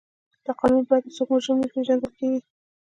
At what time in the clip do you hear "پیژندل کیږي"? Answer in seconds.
1.73-2.39